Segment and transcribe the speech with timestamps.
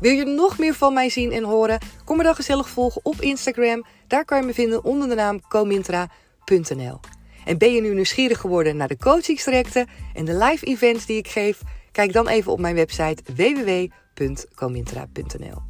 [0.00, 1.78] Wil je nog meer van mij zien en horen?
[2.04, 3.84] Kom me dan gezellig volgen op Instagram.
[4.06, 7.00] Daar kan je me vinden onder de naam comintra.nl.
[7.44, 11.28] En ben je nu nieuwsgierig geworden naar de coachingstrajecten en de live events die ik
[11.28, 11.60] geef?
[11.92, 15.62] Kijk dan even op mijn website www.comintra.nl.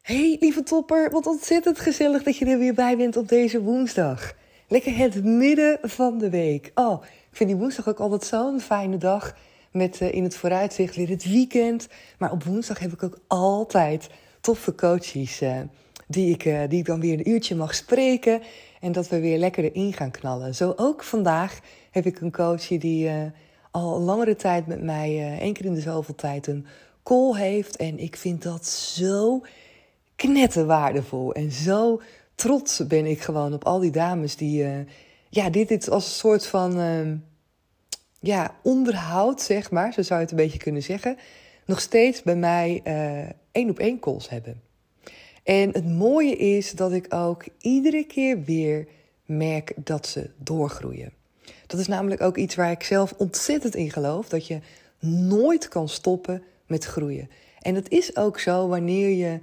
[0.00, 4.32] Hey lieve topper, wat ontzettend gezellig dat je er weer bij bent op deze woensdag.
[4.68, 6.70] Lekker het midden van de week.
[6.74, 9.36] Oh, ik vind die woensdag ook altijd zo'n fijne dag.
[9.70, 11.88] Met uh, in het vooruitzicht weer het weekend.
[12.18, 15.42] Maar op woensdag heb ik ook altijd toffe coaches.
[15.42, 15.60] Uh,
[16.06, 18.42] die, ik, uh, die ik dan weer een uurtje mag spreken.
[18.80, 20.54] En dat we weer lekker erin gaan knallen.
[20.54, 23.10] Zo ook vandaag heb ik een coach die
[23.70, 26.66] al langere tijd met mij, één keer in de zoveel tijd, een
[27.02, 27.76] call heeft.
[27.76, 29.42] En ik vind dat zo
[30.16, 31.32] knetterwaardevol.
[31.32, 32.00] En zo
[32.34, 34.86] trots ben ik gewoon op al die dames die
[35.30, 37.12] ja, dit is als een soort van uh,
[38.20, 41.16] ja, onderhoud, zeg maar, zo zou je het een beetje kunnen zeggen,
[41.66, 44.62] nog steeds bij mij uh, één op één calls hebben.
[45.42, 48.88] En het mooie is dat ik ook iedere keer weer
[49.24, 51.12] merk dat ze doorgroeien.
[51.66, 54.60] Dat is namelijk ook iets waar ik zelf ontzettend in geloof, dat je
[55.00, 57.30] nooit kan stoppen met groeien.
[57.60, 59.38] En dat is ook zo wanneer je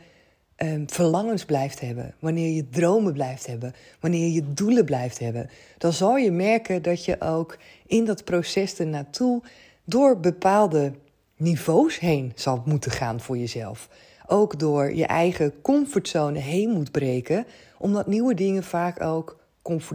[0.64, 5.94] um, verlangens blijft hebben, wanneer je dromen blijft hebben, wanneer je doelen blijft hebben, dan
[5.94, 9.42] zal je merken dat je ook in dat proces ernaartoe
[9.84, 10.94] door bepaalde
[11.36, 13.90] niveaus heen zal moeten gaan voor jezelf.
[14.28, 17.46] Ook door je eigen comfortzone heen moet breken,
[17.78, 19.38] omdat nieuwe dingen vaak ook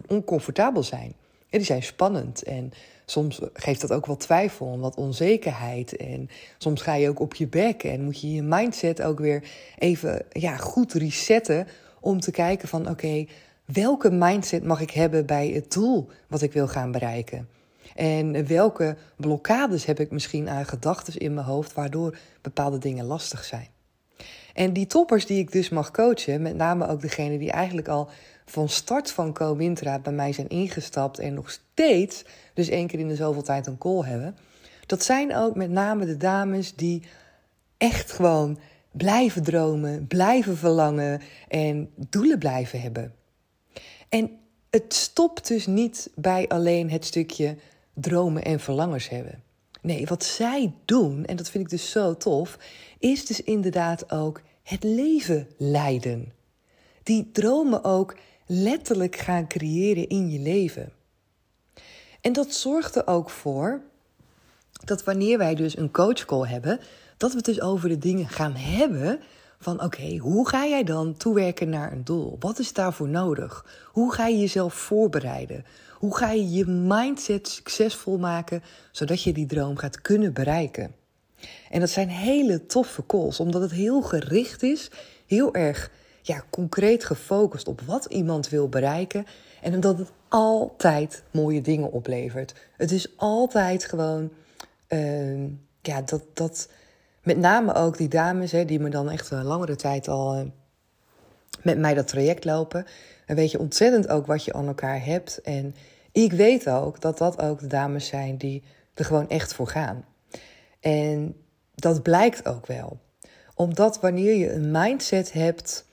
[0.07, 1.15] oncomfortabel zijn.
[1.53, 2.73] En die zijn spannend en
[3.05, 5.97] soms geeft dat ook wel twijfel en wat onzekerheid.
[5.97, 9.45] En soms ga je ook op je bek en moet je je mindset ook weer
[9.79, 11.67] even ja, goed resetten
[12.01, 13.27] om te kijken van oké,
[13.65, 17.49] welke mindset mag ik hebben bij het doel wat ik wil gaan bereiken?
[17.95, 23.45] En welke blokkades heb ik misschien aan gedachten in mijn hoofd waardoor bepaalde dingen lastig
[23.45, 23.69] zijn?
[24.55, 28.09] En die toppers die ik dus mag coachen, met name ook degene die eigenlijk al
[28.45, 33.09] van start van Co-Wintra bij mij zijn ingestapt en nog steeds, dus één keer in
[33.09, 34.37] de zoveel tijd een call hebben.
[34.87, 37.03] Dat zijn ook met name de dames die
[37.77, 38.59] echt gewoon
[38.93, 43.15] blijven dromen, blijven verlangen en doelen blijven hebben.
[44.09, 44.31] En
[44.71, 47.57] het stopt dus niet bij alleen het stukje
[47.95, 49.43] dromen en verlangens hebben.
[49.81, 52.59] Nee, wat zij doen, en dat vind ik dus zo tof,
[52.99, 56.33] is dus inderdaad ook het leven leiden.
[57.03, 58.17] Die dromen ook
[58.53, 60.93] letterlijk gaan creëren in je leven.
[62.21, 63.81] En dat zorgt er ook voor
[64.85, 66.81] dat wanneer wij dus een coachcall hebben,
[67.17, 69.21] dat we het dus over de dingen gaan hebben
[69.59, 72.37] van oké, hoe ga jij dan toewerken naar een doel?
[72.41, 73.67] Wat is daarvoor nodig?
[73.87, 75.65] Hoe ga je jezelf voorbereiden?
[75.99, 80.95] Hoe ga je je mindset succesvol maken zodat je die droom gaat kunnen bereiken?
[81.71, 84.91] En dat zijn hele toffe calls, omdat het heel gericht is,
[85.27, 85.91] heel erg
[86.23, 89.27] ja, concreet gefocust op wat iemand wil bereiken.
[89.61, 92.55] En omdat het altijd mooie dingen oplevert.
[92.77, 94.33] Het is altijd gewoon,
[94.89, 95.47] uh,
[95.83, 96.69] ja, dat, dat
[97.23, 100.41] met name ook die dames hè, die me dan echt een langere tijd al uh,
[101.63, 102.87] met mij dat traject lopen.
[103.27, 105.41] Dan weet je ontzettend ook wat je aan elkaar hebt.
[105.41, 105.75] En
[106.13, 108.63] ik weet ook dat dat ook de dames zijn die
[108.95, 110.05] er gewoon echt voor gaan.
[110.81, 111.37] En
[111.75, 112.99] dat blijkt ook wel.
[113.55, 115.85] Omdat wanneer je een mindset hebt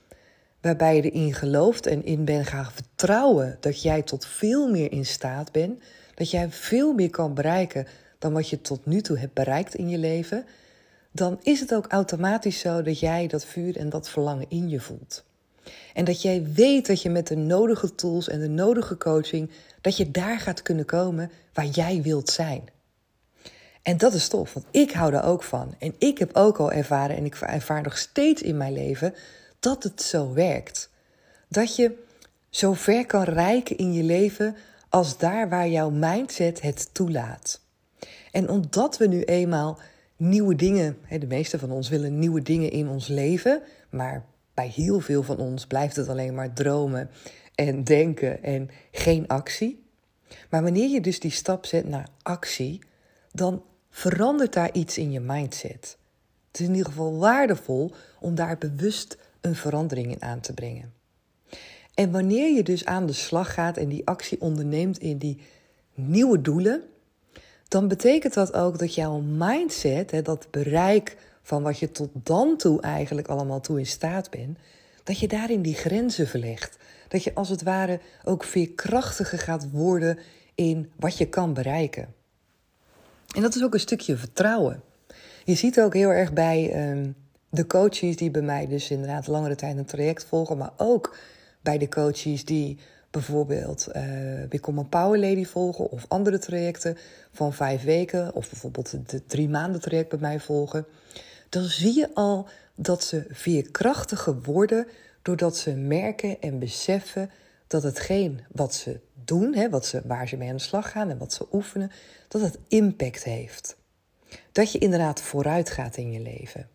[0.61, 5.05] waarbij je erin gelooft en in bent gaan vertrouwen dat jij tot veel meer in
[5.05, 5.81] staat bent,
[6.15, 7.87] dat jij veel meer kan bereiken
[8.19, 10.45] dan wat je tot nu toe hebt bereikt in je leven,
[11.11, 14.79] dan is het ook automatisch zo dat jij dat vuur en dat verlangen in je
[14.79, 15.23] voelt.
[15.93, 19.51] En dat jij weet dat je met de nodige tools en de nodige coaching,
[19.81, 22.63] dat je daar gaat kunnen komen waar jij wilt zijn.
[23.81, 25.75] En dat is tof, want ik hou er ook van.
[25.79, 29.13] En ik heb ook al ervaren, en ik ervaar nog steeds in mijn leven,
[29.59, 30.89] dat het zo werkt.
[31.47, 32.03] Dat je
[32.49, 34.55] zo ver kan reiken in je leven
[34.89, 37.61] als daar waar jouw mindset het toelaat.
[38.31, 39.79] En omdat we nu eenmaal
[40.17, 44.99] nieuwe dingen, de meeste van ons willen nieuwe dingen in ons leven, maar bij heel
[44.99, 47.09] veel van ons blijft het alleen maar dromen
[47.55, 49.87] en denken en geen actie.
[50.49, 52.79] Maar wanneer je dus die stap zet naar actie,
[53.31, 55.97] dan verandert daar iets in je mindset.
[56.47, 60.93] Het is in ieder geval waardevol om daar bewust een verandering in aan te brengen.
[61.93, 65.41] En wanneer je dus aan de slag gaat en die actie onderneemt in die
[65.93, 66.83] nieuwe doelen,
[67.67, 72.57] dan betekent dat ook dat jouw mindset, hè, dat bereik van wat je tot dan
[72.57, 74.57] toe eigenlijk allemaal toe in staat bent,
[75.03, 76.77] dat je daarin die grenzen verlegt.
[77.07, 80.19] Dat je als het ware ook veerkrachtiger gaat worden
[80.55, 82.13] in wat je kan bereiken.
[83.35, 84.81] En dat is ook een stukje vertrouwen.
[85.43, 87.11] Je ziet ook heel erg bij ehm,
[87.49, 91.17] de coaches die bij mij dus inderdaad langere tijd een traject volgen, maar ook
[91.61, 92.79] bij de coaches die
[93.11, 94.03] bijvoorbeeld uh,
[94.49, 96.97] Become een Power Lady volgen of andere trajecten
[97.31, 100.85] van vijf weken of bijvoorbeeld de drie maanden traject bij mij volgen,
[101.49, 104.87] dan zie je al dat ze veerkrachtiger worden
[105.21, 107.29] doordat ze merken en beseffen
[107.67, 111.09] dat hetgeen wat ze doen, hè, wat ze, waar ze mee aan de slag gaan
[111.09, 111.91] en wat ze oefenen,
[112.27, 113.77] dat het impact heeft.
[114.51, 116.69] Dat je inderdaad vooruit gaat in je leven.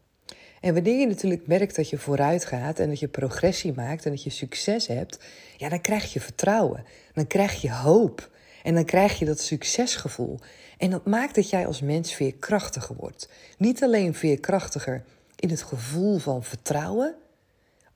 [0.64, 4.10] En wanneer je natuurlijk merkt dat je vooruit gaat en dat je progressie maakt en
[4.10, 5.18] dat je succes hebt,
[5.56, 6.84] ja, dan krijg je vertrouwen.
[7.14, 8.30] Dan krijg je hoop.
[8.62, 10.38] En dan krijg je dat succesgevoel.
[10.78, 13.28] En dat maakt dat jij als mens veerkrachtiger wordt.
[13.58, 15.04] Niet alleen veerkrachtiger
[15.36, 17.14] in het gevoel van vertrouwen,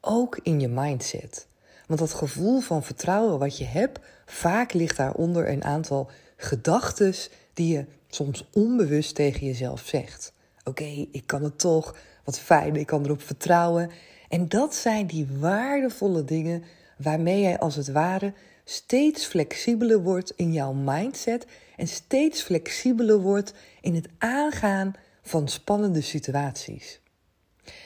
[0.01, 1.47] ook in je mindset.
[1.87, 7.15] Want dat gevoel van vertrouwen wat je hebt, vaak ligt daaronder een aantal gedachten
[7.55, 10.33] die je soms onbewust tegen jezelf zegt.
[10.65, 11.95] Oké, ik kan het toch,
[12.29, 13.91] wat fijn, ik kan erop vertrouwen.
[14.29, 16.65] En dat zijn die waardevolle dingen
[16.97, 18.33] waarmee jij als het ware
[18.65, 21.47] steeds flexibeler wordt in jouw mindset
[21.77, 24.93] en steeds flexibeler wordt in het aangaan
[25.23, 27.01] van spannende situaties.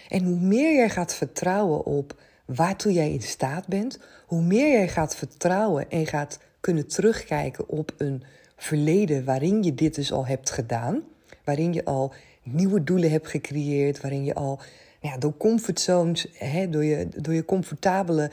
[0.08, 4.88] En hoe meer jij gaat vertrouwen op waartoe jij in staat bent, hoe meer jij
[4.88, 8.22] gaat vertrouwen en gaat kunnen terugkijken op een
[8.56, 11.02] verleden waarin je dit dus al hebt gedaan,
[11.44, 12.12] waarin je al
[12.42, 14.60] nieuwe doelen hebt gecreëerd, waarin je al
[15.00, 18.30] ja, door comfortzones, hè, door, je, door je comfortabele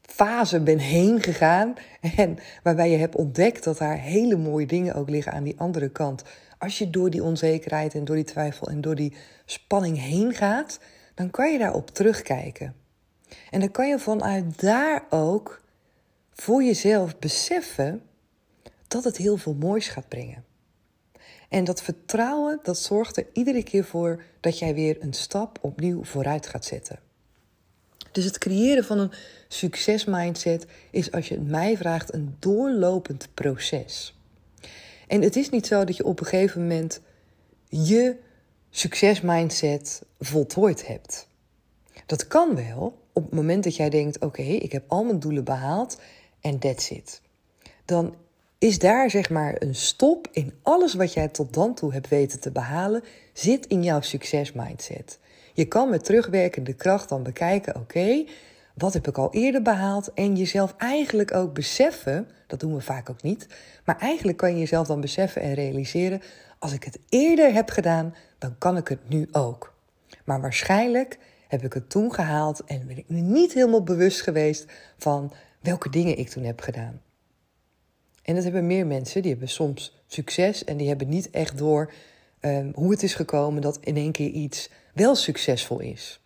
[0.00, 1.74] fase bent heen gegaan
[2.16, 5.88] en waarbij je hebt ontdekt dat daar hele mooie dingen ook liggen aan die andere
[5.88, 6.22] kant.
[6.58, 9.14] Als je door die onzekerheid en door die twijfel en door die
[9.44, 10.80] spanning heen gaat,
[11.14, 12.74] dan kan je daarop terugkijken.
[13.50, 15.62] En dan kan je vanuit daar ook
[16.32, 18.02] voor jezelf beseffen
[18.88, 20.44] dat het heel veel moois gaat brengen.
[21.52, 26.04] En dat vertrouwen, dat zorgt er iedere keer voor dat jij weer een stap opnieuw
[26.04, 26.98] vooruit gaat zetten.
[28.12, 29.12] Dus het creëren van een
[29.48, 34.18] succesmindset is, als je het mij vraagt, een doorlopend proces.
[35.06, 37.00] En het is niet zo dat je op een gegeven moment
[37.68, 38.16] je
[38.70, 41.28] succesmindset voltooid hebt.
[42.06, 45.44] Dat kan wel op het moment dat jij denkt: oké, ik heb al mijn doelen
[45.44, 46.00] behaald
[46.40, 47.20] en that's it.
[47.84, 48.14] Dan
[48.62, 52.40] is daar zeg maar een stop in alles wat jij tot dan toe hebt weten
[52.40, 53.02] te behalen,
[53.32, 55.18] zit in jouw succesmindset.
[55.52, 58.24] Je kan met terugwerkende kracht dan bekijken: oké,
[58.74, 60.12] wat heb ik al eerder behaald?
[60.14, 63.46] En jezelf eigenlijk ook beseffen, dat doen we vaak ook niet,
[63.84, 66.22] maar eigenlijk kan je jezelf dan beseffen en realiseren:
[66.58, 69.74] als ik het eerder heb gedaan, dan kan ik het nu ook.
[70.24, 74.66] Maar waarschijnlijk heb ik het toen gehaald en ben ik me niet helemaal bewust geweest
[74.98, 77.00] van welke dingen ik toen heb gedaan.
[78.22, 81.92] En dat hebben meer mensen, die hebben soms succes en die hebben niet echt door
[82.40, 86.20] um, hoe het is gekomen dat in één keer iets wel succesvol is.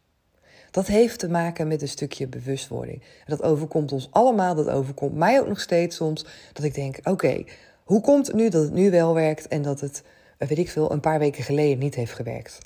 [0.71, 3.03] Dat heeft te maken met een stukje bewustwording.
[3.27, 6.25] Dat overkomt ons allemaal, dat overkomt mij ook nog steeds soms.
[6.53, 7.45] Dat ik denk: oké,
[7.85, 10.03] hoe komt het nu dat het nu wel werkt en dat het,
[10.39, 12.59] eh, weet ik veel, een paar weken geleden niet heeft gewerkt?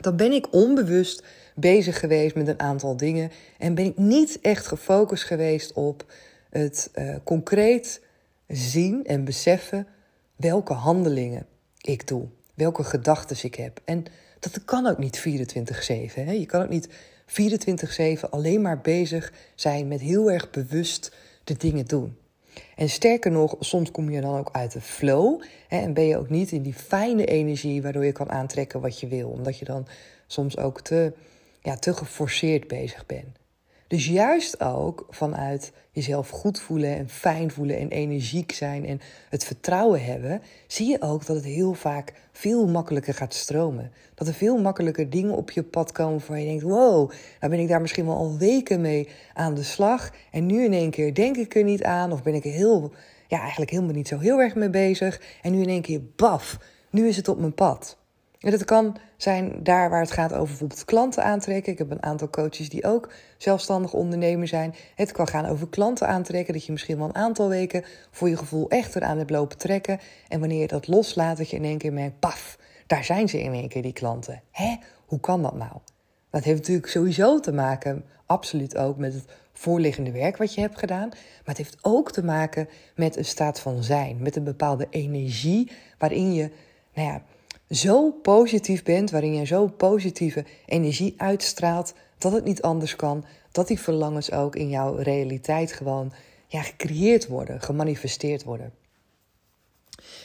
[0.00, 1.24] Dan ben ik onbewust
[1.54, 6.12] bezig geweest met een aantal dingen en ben ik niet echt gefocust geweest op
[6.50, 8.00] het uh, concreet
[8.52, 9.86] zien en beseffen
[10.36, 11.46] welke handelingen
[11.80, 13.80] ik doe, welke gedachten ik heb.
[13.84, 14.04] En
[14.38, 15.22] dat kan ook niet 24-7.
[16.24, 16.88] Je kan ook niet
[17.26, 22.16] 24-7 alleen maar bezig zijn met heel erg bewust de dingen doen.
[22.76, 26.18] En sterker nog, soms kom je dan ook uit de flow hè, en ben je
[26.18, 29.64] ook niet in die fijne energie waardoor je kan aantrekken wat je wil, omdat je
[29.64, 29.86] dan
[30.26, 31.12] soms ook te,
[31.60, 33.41] ja, te geforceerd bezig bent.
[33.92, 39.44] Dus juist ook vanuit jezelf goed voelen en fijn voelen en energiek zijn en het
[39.44, 43.92] vertrouwen hebben, zie je ook dat het heel vaak veel makkelijker gaat stromen.
[44.14, 47.58] Dat er veel makkelijker dingen op je pad komen waarvan je denkt: wow, nou ben
[47.58, 50.10] ik daar misschien wel al weken mee aan de slag.
[50.30, 52.92] En nu in één keer denk ik er niet aan of ben ik er heel,
[53.28, 55.20] ja, eigenlijk helemaal niet zo heel erg mee bezig.
[55.42, 56.58] En nu in één keer, baf,
[56.90, 58.01] nu is het op mijn pad.
[58.42, 61.72] En dat kan zijn daar waar het gaat over bijvoorbeeld klanten aantrekken.
[61.72, 64.74] Ik heb een aantal coaches die ook zelfstandig ondernemer zijn.
[64.94, 68.36] Het kan gaan over klanten aantrekken, dat je misschien wel een aantal weken voor je
[68.36, 70.00] gevoel echt eraan hebt lopen trekken.
[70.28, 73.42] En wanneer je dat loslaat, dat je in één keer merkt, paf, daar zijn ze
[73.42, 74.42] in één keer, die klanten.
[74.50, 75.72] Hè, hoe kan dat nou?
[76.30, 80.78] Dat heeft natuurlijk sowieso te maken, absoluut ook, met het voorliggende werk wat je hebt
[80.78, 81.08] gedaan.
[81.08, 85.70] Maar het heeft ook te maken met een staat van zijn, met een bepaalde energie
[85.98, 86.50] waarin je,
[86.94, 87.22] nou ja,
[87.72, 93.68] zo positief bent, waarin je zo positieve energie uitstraalt, dat het niet anders kan, dat
[93.68, 96.12] die verlangens ook in jouw realiteit gewoon
[96.46, 98.72] ja, gecreëerd worden, gemanifesteerd worden.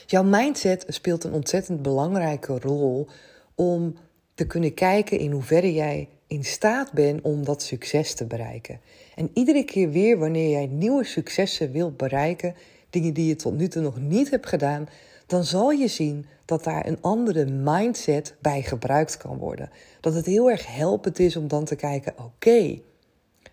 [0.06, 3.06] Jouw mindset speelt een ontzettend belangrijke rol
[3.54, 3.94] om
[4.34, 8.80] te kunnen kijken in hoeverre jij in staat bent om dat succes te bereiken.
[9.14, 12.54] En iedere keer weer wanneer jij nieuwe successen wilt bereiken,
[12.90, 14.88] dingen die je tot nu toe nog niet hebt gedaan,
[15.26, 19.70] dan zal je zien dat daar een andere mindset bij gebruikt kan worden.
[20.00, 22.80] Dat het heel erg helpend is om dan te kijken: oké,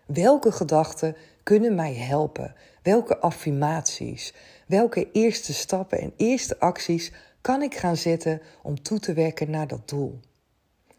[0.05, 2.55] welke gedachten kunnen mij helpen?
[2.81, 4.33] Welke affirmaties,
[4.67, 7.11] welke eerste stappen en eerste acties
[7.41, 10.19] kan ik gaan zetten om toe te werken naar dat doel?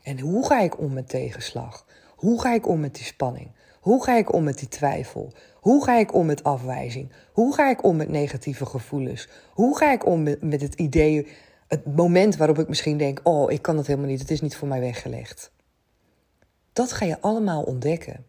[0.03, 1.87] En hoe ga ik om met tegenslag?
[2.17, 3.51] Hoe ga ik om met die spanning?
[3.81, 5.33] Hoe ga ik om met die twijfel?
[5.55, 7.13] Hoe ga ik om met afwijzing?
[7.33, 9.29] Hoe ga ik om met negatieve gevoelens?
[9.53, 11.27] Hoe ga ik om met, het idee,
[11.69, 14.57] het moment waarop ik misschien denk: oh, ik kan dat helemaal niet, het is niet
[14.57, 15.51] voor mij weggelegd?
[16.73, 18.25] Dat ga je allemaal ontdekken.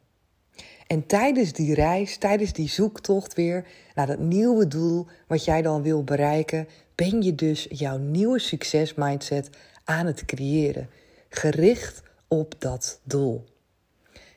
[0.88, 3.66] En tijdens die reis, tijdens die zoektocht weer
[3.96, 9.50] naar dat nieuwe doel wat jij dan wil bereiken, ben je dus jouw nieuwe succesmindset
[9.84, 10.90] aan het creëren,
[11.30, 13.46] gericht op dat doel.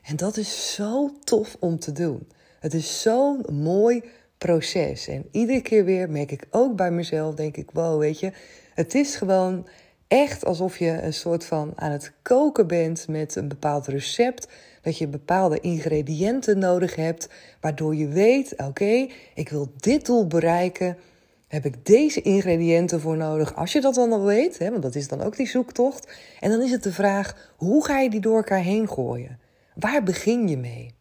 [0.03, 2.29] En dat is zo tof om te doen.
[2.61, 4.03] Het is zo'n mooi
[4.39, 5.09] proces.
[5.09, 8.33] En iedere keer weer merk ik ook bij mezelf, denk ik, wow, weet je,
[8.81, 9.67] het is gewoon
[10.09, 14.49] echt alsof je een soort van aan het koken bent met een bepaald recept.
[14.83, 17.29] Dat je bepaalde ingrediënten nodig hebt,
[17.61, 20.97] waardoor je weet: oké, ik wil dit doel bereiken.
[21.49, 23.57] Heb ik deze ingrediënten voor nodig?
[23.57, 26.13] Als je dat dan al weet, hè, want dat is dan ook die zoektocht.
[26.41, 29.39] En dan is het de vraag: hoe ga je die door elkaar heen gooien?
[29.75, 30.95] Waar begin je mee?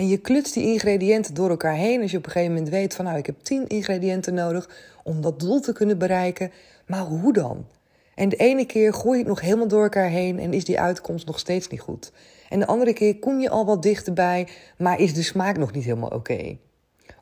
[0.00, 2.94] En je klutst die ingrediënten door elkaar heen als je op een gegeven moment weet
[2.94, 4.68] van nou ik heb tien ingrediënten nodig
[5.04, 6.50] om dat doel te kunnen bereiken.
[6.86, 7.66] Maar hoe dan?
[8.14, 10.80] En de ene keer gooi je het nog helemaal door elkaar heen en is die
[10.80, 12.12] uitkomst nog steeds niet goed.
[12.48, 15.84] En de andere keer kom je al wat dichterbij, maar is de smaak nog niet
[15.84, 16.56] helemaal oké.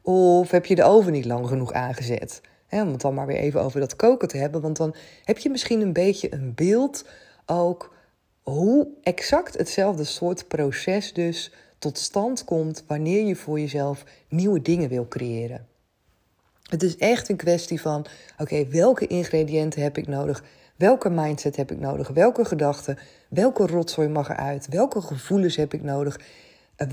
[0.03, 2.41] Of heb je de oven niet lang genoeg aangezet?
[2.67, 4.61] He, om het dan maar weer even over dat koken te hebben.
[4.61, 4.95] Want dan
[5.25, 7.05] heb je misschien een beetje een beeld
[7.47, 7.95] ook
[8.43, 14.89] hoe exact hetzelfde soort proces dus tot stand komt wanneer je voor jezelf nieuwe dingen
[14.89, 15.67] wil creëren.
[16.63, 18.07] Het is echt een kwestie van:
[18.39, 20.45] oké, welke ingrediënten heb ik nodig?
[20.77, 22.09] Welke mindset heb ik nodig?
[22.09, 22.99] Welke gedachten?
[23.29, 24.69] Welke rotzooi mag eruit?
[24.69, 26.21] Welke gevoelens heb ik nodig?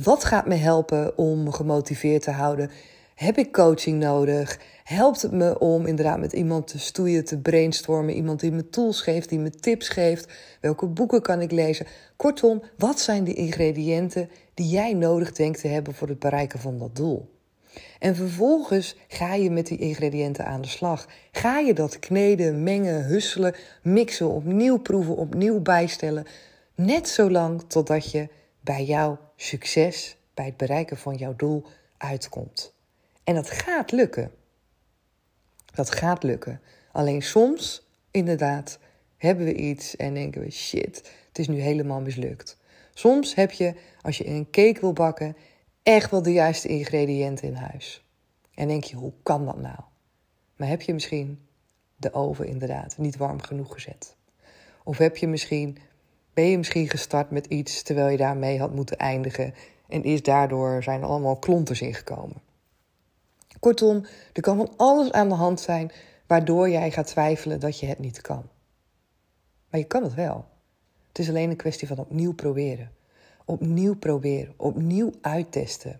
[0.03, 2.71] Wat gaat me helpen om me gemotiveerd te houden?
[3.15, 4.59] Heb ik coaching nodig?
[4.83, 8.15] Helpt het me om inderdaad met iemand te stoeien, te brainstormen?
[8.15, 10.33] Iemand die me tools geeft, die me tips geeft?
[10.61, 11.85] Welke boeken kan ik lezen?
[12.15, 16.77] Kortom, wat zijn de ingrediënten die jij nodig denkt te hebben voor het bereiken van
[16.77, 17.29] dat doel?
[17.99, 21.07] En vervolgens ga je met die ingrediënten aan de slag.
[21.31, 26.25] Ga je dat kneden, mengen, husselen, mixen, opnieuw proeven, opnieuw bijstellen.
[26.75, 28.29] Net zo lang totdat je
[28.61, 31.65] bij jouw succes, bij het bereiken van jouw doel
[31.97, 32.74] uitkomt.
[33.25, 34.31] En dat gaat lukken.
[35.73, 36.61] Dat gaat lukken.
[36.91, 38.79] Alleen soms, inderdaad,
[39.17, 42.57] hebben we iets en denken we: shit, het is nu helemaal mislukt.
[42.93, 45.35] Soms heb je, als je een cake wil bakken,
[45.83, 48.05] echt wel de juiste ingrediënten in huis.
[48.53, 49.79] En denk je: hoe kan dat nou?
[50.55, 51.47] Maar heb je misschien
[51.95, 54.15] de oven inderdaad niet warm genoeg gezet?
[54.83, 55.77] Of heb je misschien,
[56.33, 59.53] ben je misschien gestart met iets terwijl je daarmee had moeten eindigen
[59.87, 62.44] en is daardoor zijn er allemaal klonters ingekomen?
[63.59, 65.91] Kortom, er kan van alles aan de hand zijn
[66.27, 68.49] waardoor jij gaat twijfelen dat je het niet kan.
[69.69, 70.45] Maar je kan het wel.
[71.07, 72.91] Het is alleen een kwestie van opnieuw proberen.
[73.45, 75.99] Opnieuw proberen, opnieuw uittesten.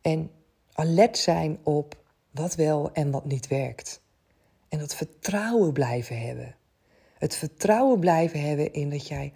[0.00, 0.30] En
[0.72, 4.00] alert zijn op wat wel en wat niet werkt.
[4.68, 6.54] En dat vertrouwen blijven hebben.
[7.18, 9.32] Het vertrouwen blijven hebben in dat jij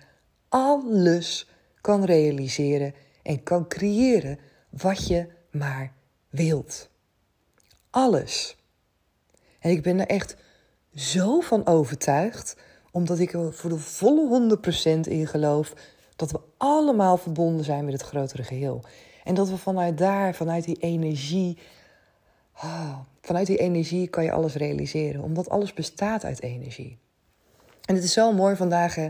[0.49, 1.49] alles
[1.81, 4.39] kan realiseren en kan creëren
[4.71, 5.93] wat je maar
[6.35, 6.89] wilt.
[7.91, 8.57] Alles.
[9.59, 10.37] En ik ben er echt
[10.95, 12.57] zo van overtuigd,
[12.91, 15.75] omdat ik er voor de volle 100% in geloof
[16.17, 18.85] dat we allemaal verbonden zijn met het grotere geheel.
[19.25, 21.59] En dat we vanuit daar, vanuit die energie,
[22.57, 26.99] oh, vanuit die energie kan je alles realiseren, omdat alles bestaat uit energie.
[27.85, 29.07] En het is zo mooi, vandaag eh,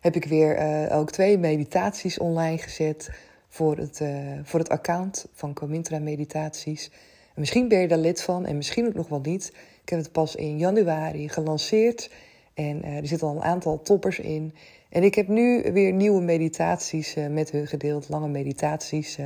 [0.00, 3.10] heb ik weer uh, ook twee meditaties online gezet
[3.56, 4.08] voor het, uh,
[4.42, 6.90] voor het account van Comintra Meditaties.
[7.34, 9.52] En misschien ben je daar lid van en misschien ook nog wel niet.
[9.82, 12.10] Ik heb het pas in januari gelanceerd
[12.54, 14.54] en er zitten al een aantal toppers in.
[14.88, 19.18] En ik heb nu weer nieuwe meditaties uh, met hun gedeeld, lange meditaties,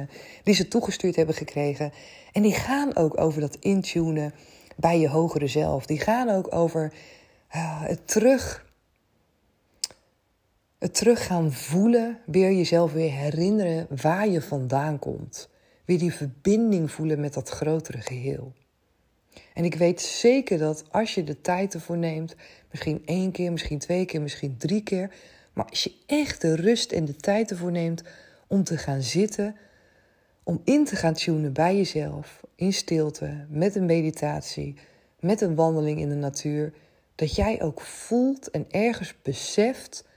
[0.43, 1.93] die ze toegestuurd hebben gekregen.
[2.33, 4.35] En die gaan ook over dat intunen
[4.77, 5.87] bij je hogere zelf.
[5.87, 6.93] Die gaan ook over
[7.55, 8.69] uh, het terug.
[10.81, 15.49] Het terug gaan voelen, weer jezelf weer herinneren waar je vandaan komt.
[15.85, 18.53] Weer die verbinding voelen met dat grotere geheel.
[19.55, 22.37] En ik weet zeker dat als je de tijd ervoor neemt,
[22.71, 25.15] misschien één keer, misschien twee keer, misschien drie keer,
[25.53, 28.03] maar als je echt de rust en de tijd ervoor neemt
[28.47, 29.57] om te gaan zitten,
[30.43, 34.75] om in te gaan tunen bij jezelf, in stilte, met een meditatie,
[35.19, 36.73] met een wandeling in de natuur,
[37.15, 40.09] dat jij ook voelt en ergens beseft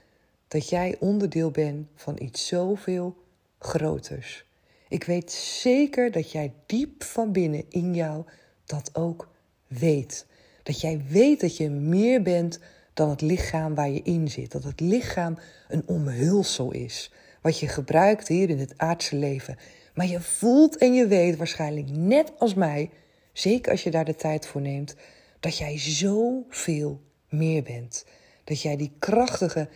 [0.54, 3.16] dat jij onderdeel bent van iets zoveel
[3.58, 4.44] groters.
[4.88, 8.24] Ik weet zeker dat jij diep van binnen in jou
[8.64, 9.28] dat ook
[9.66, 10.26] weet.
[10.62, 12.58] Dat jij weet dat je meer bent
[12.92, 14.52] dan het lichaam waar je in zit.
[14.52, 19.58] Dat het lichaam een omhulsel is, wat je gebruikt hier in het aardse leven.
[19.94, 22.90] Maar je voelt en je weet waarschijnlijk net als mij,
[23.32, 24.96] zeker als je daar de tijd voor neemt,
[25.40, 28.04] dat jij zoveel meer bent.
[28.44, 29.68] Dat jij die krachtige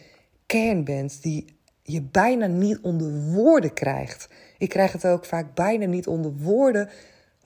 [0.49, 1.45] kern bent die
[1.83, 4.29] je bijna niet onder woorden krijgt.
[4.59, 6.89] Ik krijg het ook vaak bijna niet onder woorden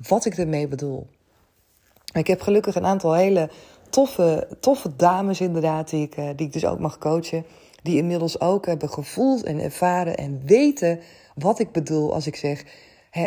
[0.08, 1.06] wat ik ermee bedoel.
[2.12, 3.50] Ik heb gelukkig een aantal hele
[3.90, 7.44] toffe, toffe dames inderdaad, die ik, eh, die ik dus ook mag coachen.
[7.82, 11.00] Die inmiddels ook hebben gevoeld en ervaren en weten
[11.34, 12.64] wat ik bedoel als ik zeg...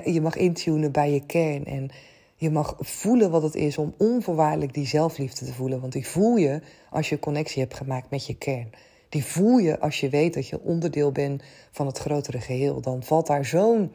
[0.04, 1.90] Je mag intunen bij je kern en
[2.36, 5.82] je mag voelen wat het is om onvoorwaardelijk die zelfliefde te voelen.
[5.82, 8.70] Want die voel je als je connectie hebt gemaakt met je kern.
[9.10, 12.82] Die voel je als je weet dat je onderdeel bent van het grotere geheel.
[12.82, 13.92] Dan valt daar zo'n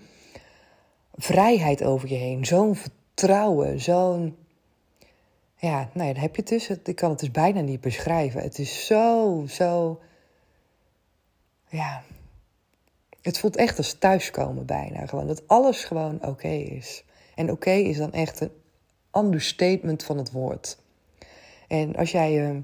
[1.16, 4.36] vrijheid over je heen, zo'n vertrouwen, zo'n
[5.60, 6.68] ja, nou ja, dan heb je het dus.
[6.68, 8.42] Ik kan het dus bijna niet beschrijven.
[8.42, 10.00] Het is zo, zo.
[11.68, 12.02] Ja.
[13.22, 15.06] Het voelt echt als thuiskomen bijna.
[15.06, 17.04] Gewoon dat alles gewoon oké is.
[17.34, 18.50] En oké is dan echt een
[19.12, 20.78] understatement van het woord.
[21.68, 22.56] En als jij uh,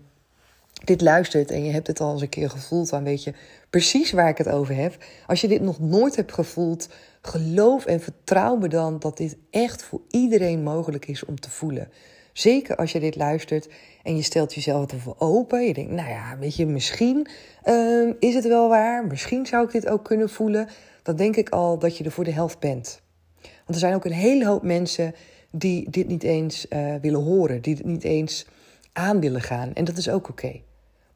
[0.85, 3.33] dit luistert en je hebt het al eens een keer gevoeld, dan weet je
[3.71, 4.97] precies waar ik het over heb.
[5.27, 6.89] Als je dit nog nooit hebt gevoeld,
[7.23, 11.89] geloof en vertrouw me dan dat dit echt voor iedereen mogelijk is om te voelen.
[12.33, 13.69] Zeker als je dit luistert
[14.03, 15.67] en je stelt jezelf ervoor open.
[15.67, 17.29] Je denkt, nou ja, weet je, misschien
[17.65, 19.07] uh, is het wel waar.
[19.07, 20.69] Misschien zou ik dit ook kunnen voelen.
[21.03, 23.01] Dan denk ik al dat je er voor de helft bent.
[23.41, 25.15] Want er zijn ook een hele hoop mensen
[25.51, 27.62] die dit niet eens uh, willen horen.
[27.62, 28.47] Die het niet eens
[28.93, 29.73] aan willen gaan.
[29.75, 30.61] En dat is ook oké.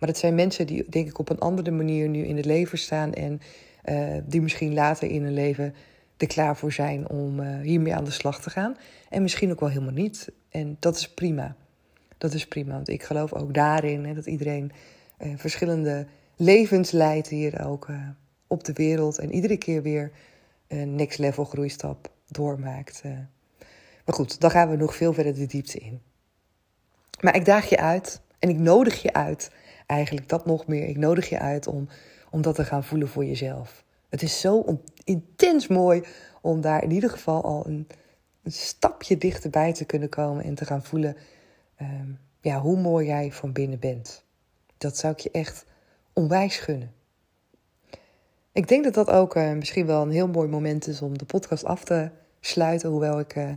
[0.00, 2.78] Maar het zijn mensen die, denk ik, op een andere manier nu in het leven
[2.78, 3.12] staan.
[3.12, 3.40] En
[3.84, 5.74] uh, die misschien later in hun leven
[6.16, 8.76] er klaar voor zijn om uh, hiermee aan de slag te gaan.
[9.08, 10.32] En misschien ook wel helemaal niet.
[10.48, 11.56] En dat is prima.
[12.18, 14.72] Dat is prima, want ik geloof ook daarin hè, dat iedereen
[15.18, 17.88] uh, verschillende levens leidt hier ook
[18.46, 19.18] op de wereld.
[19.18, 20.12] En iedere keer weer
[20.68, 23.02] een next level groeistap doormaakt.
[24.04, 26.00] Maar goed, dan gaan we nog veel verder de diepte in.
[27.20, 29.50] Maar ik daag je uit en ik nodig je uit,
[29.90, 30.88] eigenlijk dat nog meer.
[30.88, 31.88] Ik nodig je uit om,
[32.30, 33.84] om dat te gaan voelen voor jezelf.
[34.08, 36.02] Het is zo intens mooi
[36.40, 37.86] om daar in ieder geval al een,
[38.42, 41.16] een stapje dichterbij te kunnen komen en te gaan voelen
[41.80, 44.24] um, ja, hoe mooi jij van binnen bent.
[44.78, 45.64] Dat zou ik je echt
[46.12, 46.92] onwijs gunnen.
[48.52, 51.24] Ik denk dat dat ook uh, misschien wel een heel mooi moment is om de
[51.24, 52.90] podcast af te sluiten.
[52.90, 53.50] Hoewel ik uh,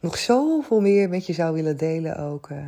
[0.00, 2.58] nog zoveel meer met je zou willen delen ook uh,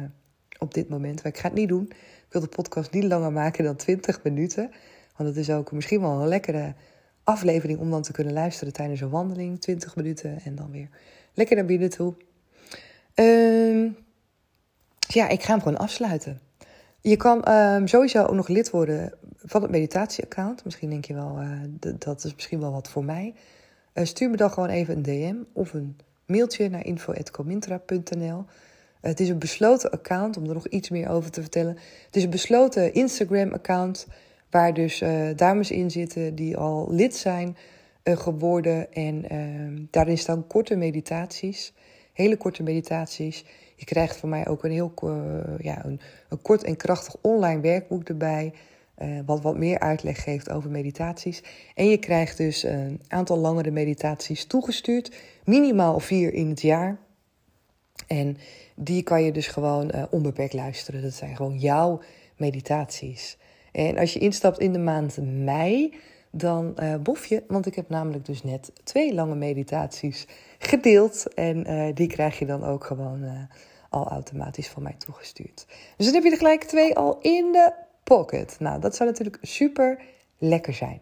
[0.58, 1.22] op dit moment.
[1.22, 1.92] Maar ik ga het niet doen.
[2.36, 4.70] Wil de podcast niet langer maken dan 20 minuten.
[5.16, 6.74] Want het is ook misschien wel een lekkere
[7.24, 9.60] aflevering om dan te kunnen luisteren tijdens een wandeling.
[9.60, 10.88] 20 minuten en dan weer
[11.34, 12.14] lekker naar binnen toe.
[13.14, 13.96] Um,
[14.98, 16.40] ja, ik ga hem gewoon afsluiten.
[17.00, 20.64] Je kan um, sowieso ook nog lid worden van het meditatie-account.
[20.64, 21.60] Misschien denk je wel, uh,
[21.98, 23.34] dat is misschien wel wat voor mij.
[23.94, 25.96] Uh, stuur me dan gewoon even een DM of een
[26.26, 28.44] mailtje naar info.comintra.nl.
[29.06, 31.76] Het is een besloten account, om er nog iets meer over te vertellen.
[32.06, 34.06] Het is een besloten Instagram-account
[34.50, 37.56] waar dus uh, dames in zitten die al lid zijn
[38.04, 38.92] geworden.
[38.92, 41.72] En ehm, daarin staan korte meditaties,
[42.12, 43.44] hele korte meditaties.
[43.76, 44.92] Je krijgt van mij ook een heel
[45.58, 48.52] ja, een, een kort en krachtig online werkboek erbij.
[49.26, 51.42] Wat wat meer uitleg geeft over meditaties.
[51.74, 55.16] En je krijgt dus een aantal langere meditaties toegestuurd.
[55.44, 56.98] Minimaal vier in het jaar.
[58.06, 58.36] En
[58.76, 61.02] die kan je dus gewoon uh, onbeperkt luisteren.
[61.02, 62.00] Dat zijn gewoon jouw
[62.36, 63.38] meditaties.
[63.72, 65.94] En als je instapt in de maand mei,
[66.30, 67.42] dan uh, bof je.
[67.48, 70.26] Want ik heb namelijk dus net twee lange meditaties
[70.58, 71.34] gedeeld.
[71.34, 73.48] En uh, die krijg je dan ook gewoon
[73.90, 75.66] al automatisch van mij toegestuurd.
[75.96, 77.72] Dus dan heb je er gelijk twee al in de
[78.04, 78.56] pocket.
[78.58, 80.00] Nou, dat zou natuurlijk super
[80.38, 81.00] lekker zijn.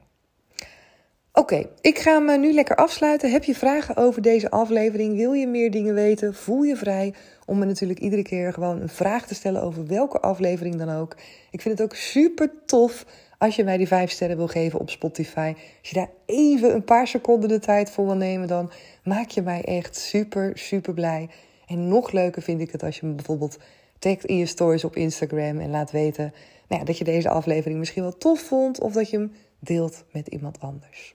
[1.37, 3.31] Oké, ik ga me nu lekker afsluiten.
[3.31, 5.17] Heb je vragen over deze aflevering?
[5.17, 6.35] Wil je meer dingen weten?
[6.35, 7.15] Voel je vrij
[7.47, 11.17] om me natuurlijk iedere keer gewoon een vraag te stellen over welke aflevering dan ook.
[11.51, 13.07] Ik vind het ook super tof
[13.39, 15.55] als je mij die vijf sterren wil geven op Spotify.
[15.81, 18.71] Als je daar even een paar seconden de tijd voor wil nemen, dan
[19.05, 21.29] maak je mij echt super, super blij.
[21.67, 23.59] En nog leuker vind ik het als je me bijvoorbeeld
[23.99, 26.33] tagt in je stories op Instagram en laat weten
[26.69, 30.05] nou ja, dat je deze aflevering misschien wel tof vond of dat je hem deelt
[30.13, 31.15] met iemand anders.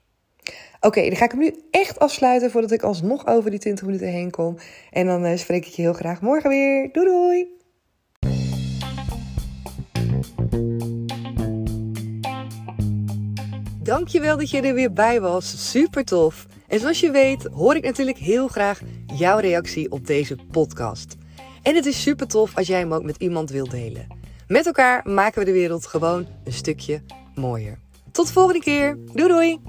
[0.82, 4.08] Oké, dan ga ik hem nu echt afsluiten voordat ik alsnog over die 20 minuten
[4.08, 4.58] heen kom.
[4.92, 6.89] En dan uh, spreek ik je heel graag morgen weer.
[6.92, 7.58] Doei doei!
[13.84, 15.72] Dankjewel dat je er weer bij was.
[15.72, 16.46] Super tof.
[16.68, 18.82] En zoals je weet hoor ik natuurlijk heel graag
[19.15, 21.15] jouw reactie op deze podcast.
[21.62, 24.08] En het is super tof als jij hem ook met iemand wilt delen.
[24.48, 27.02] Met elkaar maken we de wereld gewoon een stukje
[27.36, 27.80] mooier.
[28.12, 28.98] Tot de volgende keer.
[29.13, 29.60] Doei doei!